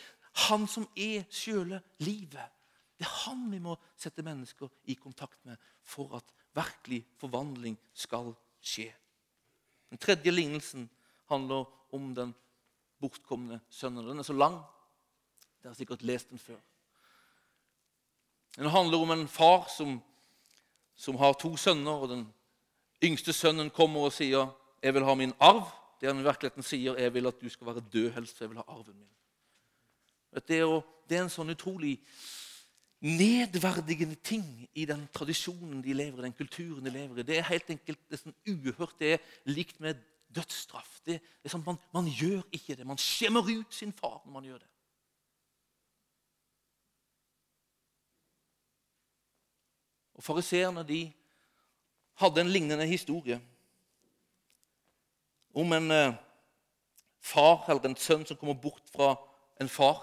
[0.50, 2.53] Han som er sjøle livet.
[3.04, 8.30] Det er han vi må sette mennesker i kontakt med for at virkelig forvandling skal
[8.64, 8.86] skje.
[9.92, 10.86] Den tredje lignelsen
[11.28, 12.32] handler om den
[13.00, 14.06] bortkomne sønnen.
[14.08, 14.56] Den er så lang.
[15.60, 16.56] Dere har sikkert lest den før.
[18.56, 19.98] Den handler om en far som,
[20.96, 21.92] som har to sønner.
[21.92, 22.24] og Den
[23.04, 24.48] yngste sønnen kommer og sier
[24.82, 25.68] 'Jeg vil ha min arv'.
[26.00, 28.50] Det han i virkeligheten sier, 'Jeg vil at du skal være død helst, for jeg
[28.50, 29.14] vil ha arven min'.
[30.48, 32.00] Det er, det er en sånn utrolig
[33.04, 37.26] nedverdigende ting i den tradisjonen de lever i, den kulturen de lever i.
[37.28, 38.94] Det er helt enkelt det er sånn uhørt.
[39.00, 40.00] Det er likt med
[40.34, 41.02] dødsstraff.
[41.04, 42.86] Det, det sånn, man, man, gjør ikke det.
[42.88, 44.70] Man skjemmer ut sin far når man gjør det.
[50.14, 50.86] Og Fariseerne
[52.22, 53.40] hadde en lignende historie
[55.54, 56.16] om en eh,
[57.20, 59.12] far eller en sønn som kommer bort fra
[59.60, 60.00] en far.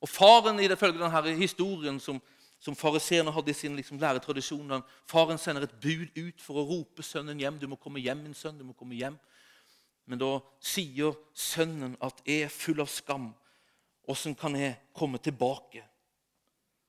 [0.00, 2.20] Og Faren i det følge denne historien som,
[2.58, 7.02] som fariseerne hadde i sin liksom, læretradisjon Faren sender et bud ut for å rope
[7.02, 7.58] sønnen hjem.
[7.58, 8.58] 'Du må komme hjem, min sønn.
[8.58, 9.18] du må komme hjem.'
[10.06, 13.34] Men da sier sønnen at 'jeg er full av skam'.
[14.08, 15.84] Åssen kan jeg komme tilbake?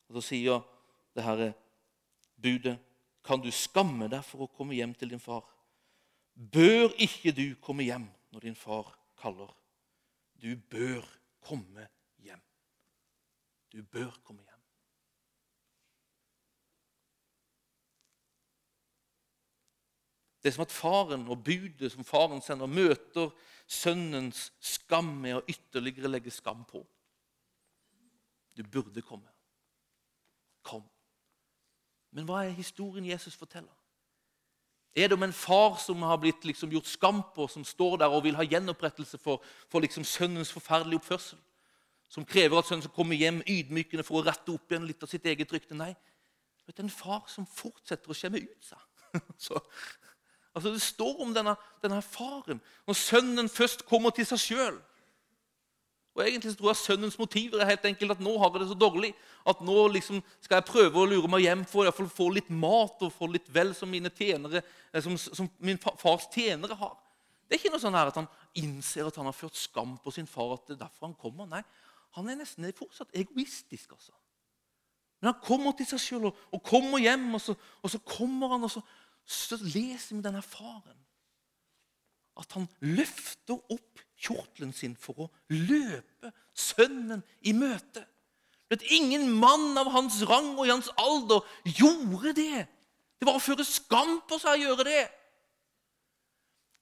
[0.10, 0.64] Og Da sier
[1.16, 1.54] det herre
[2.42, 2.80] budet,
[3.24, 5.46] 'Kan du skamme deg for å komme hjem til din far?'
[6.36, 9.54] Bør ikke du komme hjem når din far kaller?
[10.42, 11.06] Du bør
[11.42, 12.01] komme hjem.
[13.72, 14.62] Du bør komme hjem.
[20.44, 23.30] Det er som at faren og budet som faren sender, møter
[23.68, 26.82] sønnens skam med å ytterligere legge skam på.
[28.58, 29.30] Du burde komme.
[30.66, 30.84] Kom.
[32.12, 33.72] Men hva er historien Jesus forteller?
[34.96, 38.12] Er det om en far som har blitt liksom gjort skam på, som står der
[38.12, 39.40] og vil ha gjenopprettelse for,
[39.72, 41.40] for liksom sønnens forferdelige oppførsel?
[42.12, 45.12] Som krever at sønnen skal komme hjem ydmykende for å rette opp igjen litt av
[45.12, 45.78] sitt eget rykte?
[45.78, 45.94] Nei,
[46.68, 48.82] det er en far som fortsetter å skjemme ut seg.
[49.46, 49.60] Så,
[50.52, 52.62] altså Det står om denne, denne faren.
[52.88, 54.80] Når sønnen først kommer til seg sjøl,
[56.12, 58.72] og egentlig så tror jeg Sønnens motiver er helt enkelt at nå har jeg det
[58.74, 59.14] så dårlig
[59.48, 63.06] at nå liksom skal jeg prøve å lure meg hjem for å få litt mat
[63.06, 64.60] og få litt vel som, tjenere,
[64.92, 66.98] eh, som, som min fars tjenere har.
[67.48, 68.28] Det er ikke noe sånn her at han
[68.60, 70.54] innser at han har ført skam på sin far.
[70.58, 71.48] at det er derfor Han kommer.
[71.48, 71.64] Nei,
[72.18, 73.92] han er nesten fortsatt egoistisk.
[73.92, 74.12] altså.
[75.22, 78.56] Men han kommer til seg sjøl og, og, kommer hjem, og så, og så kommer
[78.56, 78.82] han, og så,
[79.26, 80.98] så leser vi denne faren.
[82.40, 88.04] At han løfter opp kjortelen sin for å løpe sønnen i møte.
[88.72, 92.68] At ingen mann av hans rang og i hans alder gjorde det.
[93.20, 95.02] Det var å føre skam på seg å gjøre det.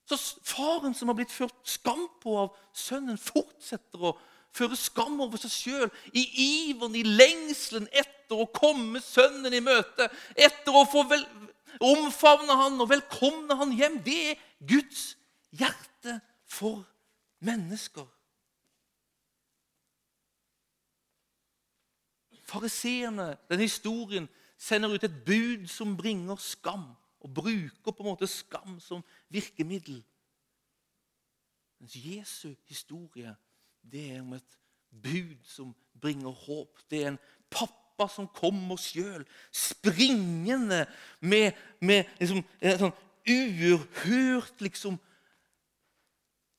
[0.09, 4.15] Så faren som har blitt ført skam på av sønnen, fortsetter å
[4.55, 10.09] føre skam over seg sjøl i iveren, i lengselen etter å komme sønnen i møte,
[10.35, 11.25] etter å få vel,
[11.79, 13.99] omfavne han og velkomne han hjem.
[14.05, 15.13] Det er Guds
[15.55, 16.83] hjerte for
[17.45, 18.07] mennesker.
[22.49, 24.25] Fariseerne, den historien,
[24.57, 29.99] sender ut et bud som bringer skam, og bruker på en måte skam som virkemiddel.
[31.79, 33.35] Mens Jesu historie
[33.81, 34.57] det er om et
[35.03, 36.79] bud som bringer håp.
[36.91, 40.85] Det er en pappa som kommer sjøl, springende
[41.19, 42.97] med, med liksom, en sånn
[43.29, 44.99] uhørt liksom,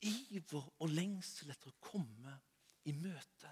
[0.01, 2.37] iver og lengsel etter å komme
[2.89, 3.51] i møte.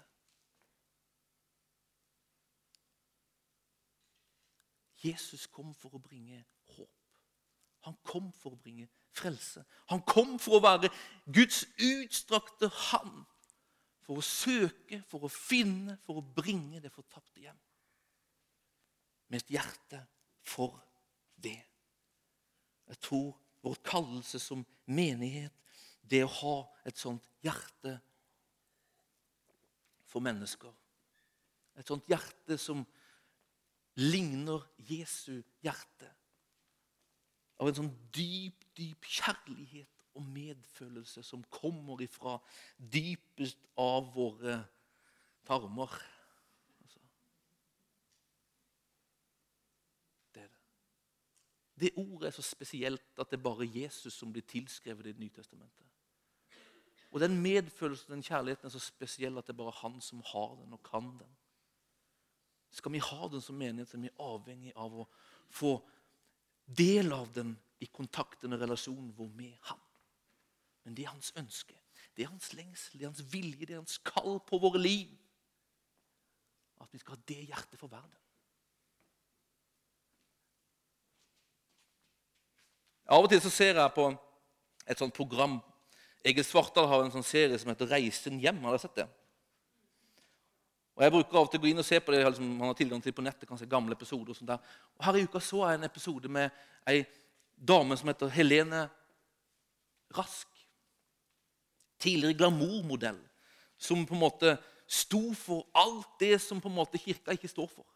[5.00, 6.42] Jesus kom for å bringe
[6.74, 6.88] håp.
[7.88, 9.62] Han kom for å bringe frelse.
[9.88, 10.90] Han kom for å være
[11.32, 13.24] Guds utstrakte hand.
[14.10, 17.58] For å søke, for å finne, for å bringe det fortapte hjem.
[19.30, 20.00] Med et hjerte
[20.42, 20.80] for
[21.38, 21.60] det.
[22.90, 25.54] Jeg tror vår kallelse som menighet
[26.10, 26.56] det å ha
[26.90, 27.94] et sånt hjerte
[30.10, 30.74] for mennesker.
[31.78, 32.82] Et sånt hjerte som
[34.02, 36.10] ligner Jesu hjerte.
[37.62, 42.36] Av en sånn dyp, dyp kjærlighet og medfølelse som kommer ifra
[42.76, 44.60] dypest av våre
[45.48, 45.96] tarmer.
[46.82, 47.02] Altså.
[50.34, 50.64] Det er det.
[51.80, 55.24] Det ordet er så spesielt at det er bare Jesus som blir tilskrevet i Det
[55.24, 55.86] nye testamentet.
[57.10, 60.54] Og den medfølelsen den kjærligheten er så spesiell at det er bare han som har
[60.60, 61.32] den og kan den.
[62.70, 65.06] Skal vi ha den som menighet, er vi avhengig av å
[65.50, 65.80] få
[66.66, 69.80] del av den i kontakten og relasjonen vår med han.
[70.84, 71.76] Men det er hans ønske,
[72.16, 75.10] det er hans lengsel, det er hans vilje, det er hans kall på våre liv.
[76.80, 78.16] At vi skal ha det hjertet for verden.
[83.10, 84.06] Av og til så ser jeg på
[84.86, 85.58] et sånt program
[86.24, 88.60] Egil Svartdal har en sånn serie som heter 'Reisen hjem'.
[88.60, 89.08] Har dere sett det?
[90.96, 92.24] Og Jeg bruker av og til å gå inn og se på det.
[92.26, 94.30] Liksom, man har tilgang til på nettet, kan se gamle episoder.
[94.30, 94.58] og sånt der.
[94.98, 96.50] Og Her i uka så jeg en episode med
[96.86, 97.06] ei
[97.56, 98.90] dame som heter Helene
[100.12, 100.49] Rask.
[102.00, 103.18] Tidligere glamourmodell.
[103.78, 104.56] Som på en måte
[104.90, 107.86] sto for alt det som på en måte kirka ikke står for.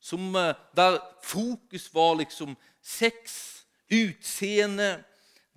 [0.00, 5.04] Som, eh, der fokus var liksom sex, utseende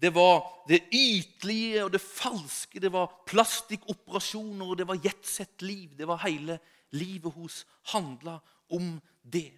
[0.01, 2.79] det var det ytlige og det falske.
[2.79, 5.97] Det var plastikkoperasjoner, og det var jetsett-liv.
[5.97, 6.59] Det var hele
[6.91, 9.51] livet hos handla om det.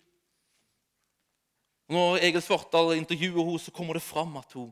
[1.92, 4.72] Når Egil Svartdal intervjuer henne, så kommer det fram at hun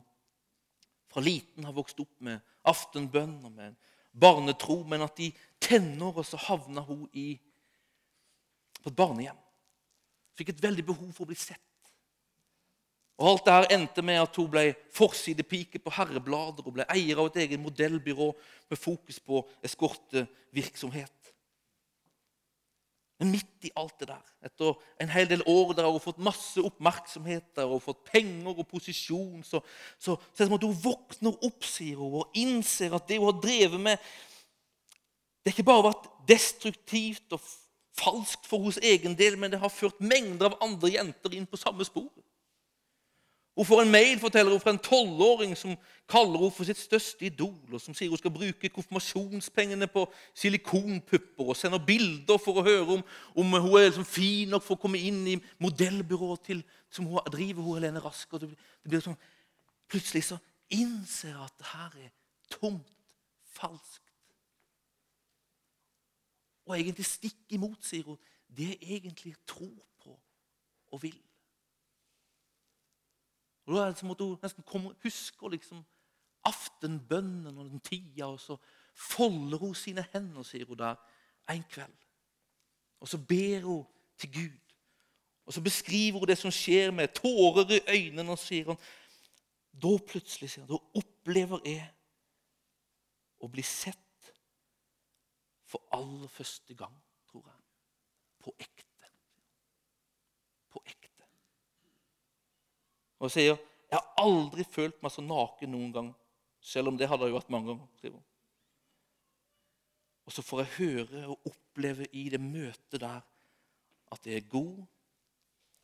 [1.10, 3.76] fra liten har vokst opp med aftenbønn og med
[4.12, 5.30] barnetro, men at i
[5.62, 7.34] tenåra så havna hun i,
[8.82, 9.38] på et barnehjem.
[10.38, 11.60] Fikk et veldig behov for å bli sett.
[13.20, 14.62] Og Alt det her endte med at hun ble
[14.96, 18.30] forsidepike på herreblader og ble eier av et eget modellbyrå
[18.70, 21.19] med fokus på eskortevirksomhet.
[23.20, 26.22] Men midt i alt det der, etter en hel del år der hun har fått
[26.24, 29.60] masse oppmerksomhet og fått penger og posisjon, så,
[30.00, 33.18] så, så er det som at hun våkner opp sier hun, og innser at det
[33.20, 34.08] hun har drevet med,
[35.40, 37.44] det har ikke bare vært destruktivt og
[38.00, 41.60] falskt for hennes egen del, men det har ført mengder av andre jenter inn på
[41.60, 42.08] samme spor.
[43.60, 45.74] Hun får en mail forteller hun, fra en tolvåring som
[46.08, 51.50] kaller henne for sitt største idol, og som sier hun skal bruke konfirmasjonspengene på silikonpupper
[51.52, 53.02] og sender bilder for å høre om,
[53.36, 57.20] om hun er liksom fin nok for å komme inn i modellbyrået til, som hun
[57.28, 58.32] driver hun Helene Rask.
[58.32, 58.48] Og det,
[58.88, 59.20] blir sånn,
[59.92, 60.40] plutselig så
[60.72, 62.10] innser hun at det her er
[62.56, 62.96] tomt,
[63.60, 64.06] falskt.
[66.64, 68.16] Og egentlig stikk imot, sier hun,
[68.48, 70.16] det jeg egentlig tror på
[70.96, 71.20] og vil.
[73.70, 75.84] Og Da er det som at hun nesten kommer, husker liksom
[76.44, 78.56] aftenbønnen og den tida, og så
[78.94, 80.96] folder hun sine hender, sier hun der,
[81.50, 81.94] en kveld.
[83.00, 83.86] Og så ber hun
[84.18, 84.74] til Gud.
[85.46, 88.32] Og så beskriver hun det som skjer med tårer i øynene.
[88.32, 88.78] Og sier hun,
[89.82, 91.86] da plutselig sier hun, da opplever jeg
[93.38, 94.34] å bli sett
[95.70, 96.94] for aller første gang,
[97.30, 97.58] tror jeg.
[98.42, 98.89] På ekte.
[103.20, 103.56] Og sier
[103.90, 106.10] jeg har aldri følt meg så naken noen gang,
[106.62, 108.20] selv om det hadde jeg vært mange ganger.
[110.28, 113.24] Og så får jeg høre og oppleve i det møtet der
[114.14, 114.84] at jeg er god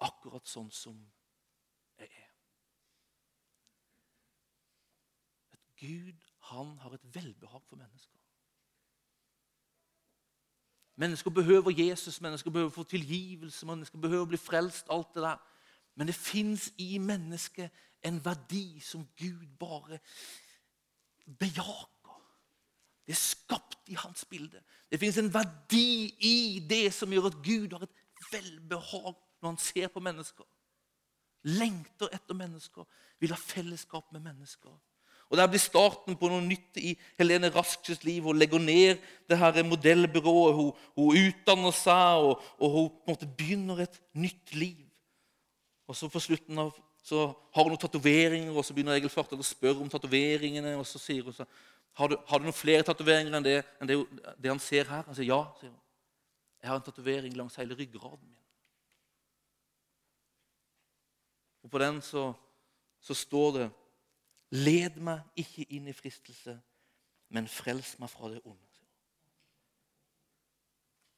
[0.07, 0.95] akkurat sånn som
[1.99, 2.30] jeg er.
[5.57, 8.22] At Gud han har et velbehag for mennesker.
[10.97, 14.87] Mennesker behøver Jesus, mennesker behøver få tilgivelse, mennesker behøver bli frelst.
[14.91, 15.43] alt det der.
[15.97, 17.72] Men det fins i mennesket
[18.07, 19.99] en verdi som Gud bare
[21.38, 22.18] bejaker.
[23.07, 24.61] Det er skapt i hans bilde.
[24.90, 26.36] Det fins en verdi i
[26.68, 30.47] det som gjør at Gud har et velbehag når han ser på mennesker.
[31.47, 32.86] Lengter etter mennesker,
[33.22, 34.74] vil ha fellesskap med mennesker.
[35.30, 38.22] Og Der blir starten på noe nytt i Helene Rasks liv.
[38.22, 40.55] Hun legger ned det her modellbyrået.
[40.55, 44.86] Hun, hun utdanner seg, og, og hun begynner et nytt liv.
[45.87, 46.74] Og så på slutten av,
[47.07, 50.74] så har hun noen tatoveringer, og så begynner Egil Fartal å spørre om tatoveringene.
[50.80, 51.47] Og så sier hun så,
[51.97, 53.99] har du, har du noen flere tatoveringer enn, det, enn det,
[54.34, 55.07] det, han ser her?
[55.07, 55.43] Han sier ja.
[55.61, 55.82] sier hun.
[56.62, 58.43] Jeg har en tatovering langs hele ryggraden min.
[61.62, 62.28] Og på den så,
[63.03, 63.66] så står det
[64.55, 66.53] Led meg ikke inn i fristelse,
[67.34, 68.66] men frels meg fra det onde.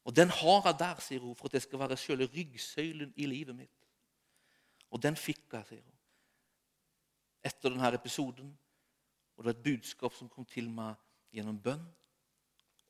[0.09, 3.27] Og den har jeg der, sier hun, for at det skal være selve ryggsøylen i
[3.29, 3.78] livet mitt.
[4.91, 5.99] Og den fikk jeg, sier hun.
[7.45, 8.53] Etter denne episoden.
[9.37, 10.97] Og det var et budskap som kom til meg
[11.35, 11.85] gjennom bønn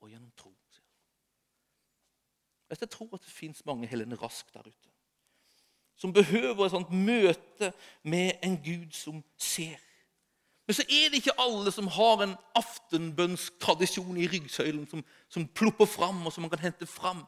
[0.01, 0.55] og gjennom tro.
[0.73, 2.77] sier hun.
[2.79, 4.89] Jeg tror at det fins mange Helene Rask der ute
[5.99, 7.73] som behøver et sånt møte
[8.07, 9.79] med en Gud som ser.
[10.67, 15.89] Men så er det ikke alle som har en aftenbønnstradisjon i ryggsøylen som, som plopper
[15.89, 17.25] fram, og som man kan hente fram.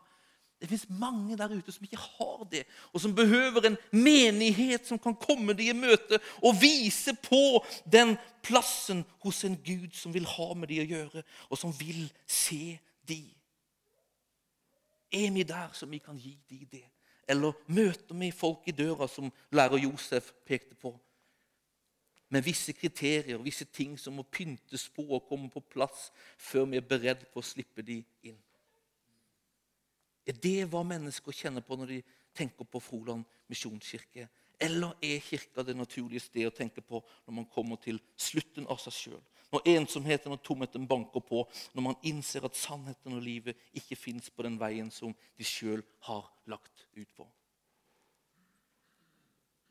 [0.60, 4.98] Det fins mange der ute som ikke har det, og som behøver en menighet som
[5.00, 10.28] kan komme dem i møte og vise på den plassen hos en Gud som vil
[10.28, 12.76] ha med dem å gjøre, og som vil se
[13.08, 13.30] dem.
[15.10, 16.84] Er vi der som vi kan gi dem det?
[17.30, 20.92] Eller møter vi folk i døra, som lærer Josef pekte på?
[22.28, 26.68] Med visse kriterier, og visse ting som må pyntes på og komme på plass før
[26.70, 28.38] vi er beredt på å slippe dem inn.
[30.28, 32.02] Er det hva mennesker kjenner på når de
[32.36, 34.28] tenker på Froland misjonskirke?
[34.60, 38.80] Eller er kirka det naturlige sted å tenke på når man kommer til slutten av
[38.82, 39.22] seg sjøl?
[39.50, 41.42] Når ensomheten og tomheten banker på,
[41.74, 45.82] når man innser at sannheten og livet ikke fins på den veien som de sjøl
[46.06, 47.26] har lagt ut på.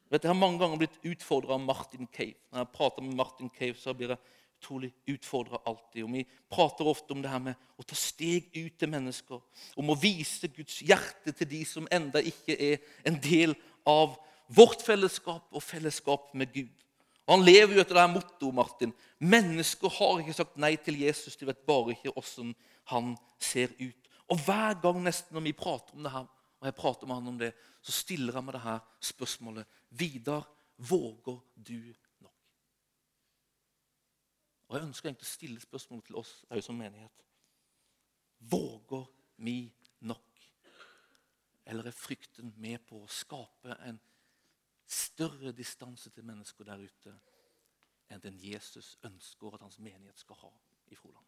[0.10, 2.34] Jeg har mange ganger blitt utfordra av Martin Cave.
[2.50, 6.03] Når jeg prater med Martin Cave, så blir jeg utrolig utfordra alltid.
[6.03, 9.39] Og vi prater ofte om det her med å ta steg ut til mennesker.
[9.80, 13.55] Om å vise Guds hjerte til de som enda ikke er en del
[13.88, 14.18] av
[14.49, 16.76] vårt fellesskap og fellesskap med Gud.
[17.28, 18.93] Og Han lever jo etter det her mottoet, Martin.
[19.20, 21.38] Mennesker har ikke sagt nei til Jesus.
[21.38, 22.55] De vet bare ikke åssen
[22.89, 24.10] han ser ut.
[24.30, 26.28] Og Hver gang nesten når vi prater om det her,
[26.60, 28.82] og jeg prater med han om det, så stiller han meg det her
[29.12, 29.68] spørsmålet.
[29.95, 30.43] Vidar,
[30.89, 31.93] våger du
[34.70, 37.24] og Jeg ønsker egentlig å stille spørsmålet til oss òg som menighet.
[38.51, 39.07] Våger
[39.41, 39.74] vi
[40.05, 40.43] nok?
[41.65, 43.97] Eller er frykten med på å skape en
[44.86, 47.15] større distanse til mennesker der ute
[48.09, 50.51] enn den Jesus ønsker at hans menighet skal ha
[50.93, 51.26] i Froland?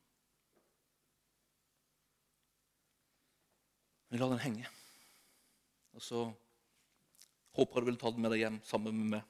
[4.12, 4.70] Vi lar den henge.
[5.98, 6.28] Og så
[7.58, 9.28] håper jeg du vil ta den med deg hjem sammen med meg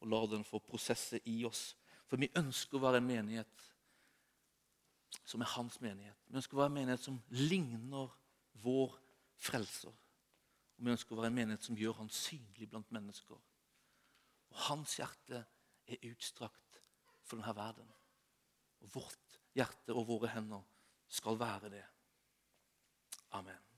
[0.00, 1.74] og la den få prosesse i oss
[2.10, 3.66] for vi ønsker å være en menighet
[5.30, 6.18] som er hans menighet.
[6.26, 8.10] Vi ønsker å være en menighet som ligner
[8.64, 8.96] vår
[9.38, 9.94] frelser.
[9.94, 13.38] Og vi ønsker å være en menighet som gjør han synlig blant mennesker.
[14.50, 15.44] Og hans hjerte
[15.86, 16.82] er utstrakt
[17.22, 17.94] for denne verden.
[18.82, 20.66] Og vårt hjerte og våre hender
[21.10, 21.86] skal være det.
[23.38, 23.69] Amen.